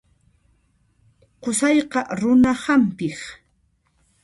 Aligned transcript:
Qusayqa 1.41 2.01
runa 2.21 2.51
hampiq. 2.63 3.19